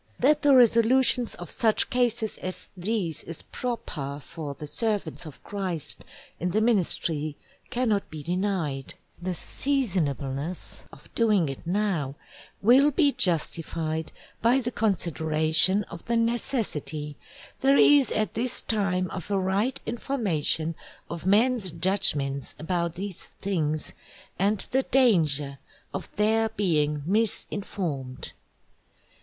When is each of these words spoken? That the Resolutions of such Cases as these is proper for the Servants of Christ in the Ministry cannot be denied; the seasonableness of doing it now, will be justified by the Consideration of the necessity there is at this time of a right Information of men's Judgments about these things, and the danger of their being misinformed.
That 0.17 0.41
the 0.41 0.55
Resolutions 0.55 1.35
of 1.35 1.51
such 1.51 1.91
Cases 1.91 2.39
as 2.39 2.69
these 2.75 3.21
is 3.25 3.43
proper 3.43 4.19
for 4.25 4.55
the 4.55 4.65
Servants 4.65 5.27
of 5.27 5.43
Christ 5.43 6.03
in 6.39 6.49
the 6.49 6.59
Ministry 6.59 7.37
cannot 7.69 8.09
be 8.09 8.23
denied; 8.23 8.95
the 9.21 9.35
seasonableness 9.35 10.85
of 10.91 11.13
doing 11.13 11.49
it 11.49 11.67
now, 11.67 12.15
will 12.63 12.89
be 12.89 13.11
justified 13.11 14.11
by 14.41 14.59
the 14.59 14.71
Consideration 14.71 15.83
of 15.83 16.03
the 16.05 16.17
necessity 16.17 17.15
there 17.59 17.77
is 17.77 18.11
at 18.11 18.33
this 18.33 18.63
time 18.63 19.07
of 19.11 19.29
a 19.29 19.37
right 19.37 19.79
Information 19.85 20.73
of 21.11 21.27
men's 21.27 21.69
Judgments 21.69 22.55
about 22.57 22.95
these 22.95 23.29
things, 23.39 23.93
and 24.39 24.57
the 24.71 24.81
danger 24.81 25.59
of 25.93 26.09
their 26.15 26.49
being 26.49 27.03
misinformed. 27.05 28.33